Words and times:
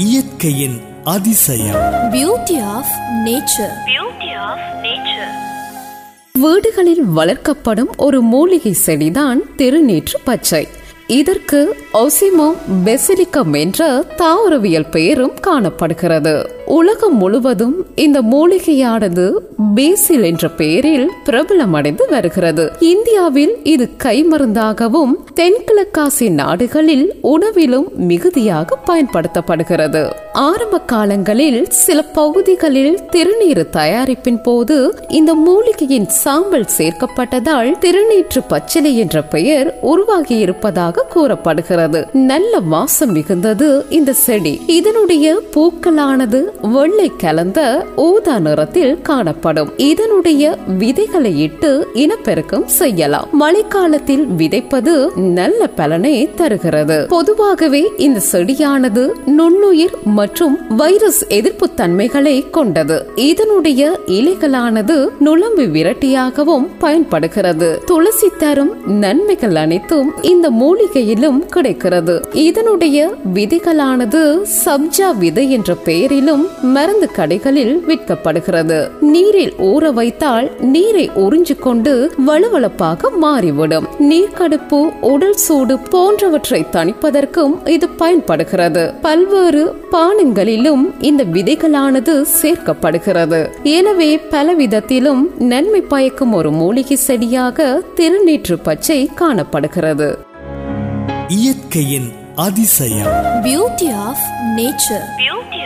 இயற்கையின் 0.00 0.80
அதிசயம். 1.04 1.74
Beauty 2.12 2.62
of 2.62 2.86
nature 3.24 3.72
வீடுகளில் 6.32 7.02
வளர்க்கப்படும் 7.16 7.96
ஒரு 7.96 8.22
மூலிகை 8.22 8.76
செடிதான் 8.86 9.38
திருநீற்று 9.56 10.20
பச்சை. 10.24 10.68
இதற்கு 11.10 11.76
ஒசிமோ 11.94 12.48
பெசிலிக்கம் 12.84 13.52
என்ற 13.52 14.04
தாவரவியல் 14.16 14.90
பெயரும் 14.90 15.32
காணப்படுகிறது. 15.40 16.50
உலகம் 16.66 17.16
முழுவதும் 17.16 17.86
இந்த 17.94 18.22
மூலிகையானது 18.22 19.30
பேசில் 19.74 20.22
என்ற 20.22 20.48
பெயரில் 20.48 21.10
பிரபலமடைந்து 21.26 22.02
வருகிறது. 22.10 22.72
இந்தியாவில் 22.78 23.54
இது 23.62 23.90
கைமருந்தாகவும் 24.04 25.14
தென்கிழக்காசிய 25.36 26.30
நாடுகளில் 26.30 27.14
உணவிலும் 27.22 27.88
மிகுதியாக 27.94 28.78
பயன்படுத்தப்படுகிறது. 28.86 30.10
ஆரம்ப 30.40 30.78
காலங்களில் 30.80 31.66
சில 31.70 32.02
பகுதிகளில் 32.02 32.98
திருநீர் 33.10 33.70
தயாரிப்பின் 33.70 34.42
போது 34.42 34.76
இந்த 35.08 35.34
மூலிகையின் 35.34 36.06
சாம்பல் 36.08 36.66
சேர்க்கப்பட்டதால் 36.78 37.78
திருநீற்று 37.78 38.42
பச்சிலை 38.48 38.98
என்ற 38.98 39.22
பெயர் 39.22 39.78
உருவாகி 39.80 40.38
இருப்பதாக 40.38 41.02
கூறப்படுகிறது. 41.02 42.06
நல்ல 42.12 42.60
வாசம் 42.60 43.14
மிகுந்தது 43.14 43.84
இந்த 43.88 44.12
செடி. 44.12 44.60
இதனுடைய 44.66 45.40
பூக்களானது 45.54 46.44
வெள்ளை 46.60 47.12
கலந்த 47.18 47.86
ஊதா 47.96 48.38
நிறத்தில் 48.38 49.02
காணப்படும். 49.02 49.72
இதனுடைய 49.76 50.56
விதைகளை 50.78 51.42
இட்டு 51.42 51.86
இனப்பெருக்கம் 51.94 52.66
செய்யலாம். 52.66 53.28
மழைக்காலத்தில் 53.40 54.26
விதைப்பது 54.38 55.16
நல்ல 55.16 55.66
பலனை 55.66 56.30
தருகிறது. 56.34 57.06
பொதுவாகவே 57.06 57.90
இந்த 57.96 58.20
செடியானது 58.32 59.10
நுண்ணுயிர் 59.26 59.94
மற்றும் 60.04 60.28
வைரஸ் 60.68 61.26
எதிர்ப்பு 61.28 61.74
தன்மைகளை 61.74 62.50
கொண்டது. 62.50 63.10
இதனுடைய 63.14 63.98
இலைகளானது 64.06 65.08
நுழம்பு 65.18 65.66
விரட்டியாகவும் 65.66 66.68
பயன்படுகிறது. 66.78 67.82
துளசி 67.86 68.28
தரும் 68.38 68.72
நன்மைகள் 68.86 69.54
அனைத்தும் 69.54 70.12
இந்த 70.22 70.50
மூலிகையிலும் 70.50 71.38
கிடைக்கிறது. 71.38 72.22
இதனுடைய 72.32 73.12
விதைகளானது 73.34 74.42
சப்ஜா 74.64 75.18
விதை 75.18 75.52
என்ற 75.52 75.74
பெயரிலும் 75.74 76.46
மருந்து 76.62 77.10
கடைகளில் 77.16 77.80
விற்கப்படுகிறது. 77.86 78.88
நீரில் 79.00 79.52
ஊற 79.52 79.92
வைத்தால் 79.92 80.50
நீரை 80.60 81.10
உறிஞ்சு 81.14 81.58
கொண்டு 81.58 82.12
வலுவளப்பாக 82.26 83.10
மாறிவிடும். 83.16 83.86
நீர்க்கடுப்பு 84.10 84.92
உடல் 85.00 85.34
சூடு 85.34 85.78
போன்றவற்றை 85.78 86.64
தணிப்பதற்கும் 86.72 87.68
இது 87.68 87.88
பயன்படுகிறது. 87.88 88.94
பல்வேறு 89.02 89.74
பானங்களிலும் 90.10 90.94
இந்த 90.98 91.24
விதைகளானது 91.24 92.24
சேர்க்கப்படுகிறது. 92.42 93.48
எனவே 93.62 94.18
பல 94.18 94.54
விதத்திலும் 94.54 95.30
நன்மை 95.38 95.80
பயக்கும் 95.80 96.32
ஒரு 96.32 96.50
மூலிகை 96.50 96.96
செடியாக 96.96 97.82
திருநீற்று 97.94 98.58
பச்சை 98.58 99.10
காணப்படுகிறது. 99.14 100.18
இயற்கையின் 101.28 102.12
அதிசயம். 102.34 103.06
Beauty 103.42 103.94
of 103.94 104.18
nature 104.56 105.06
beauty 105.16 105.58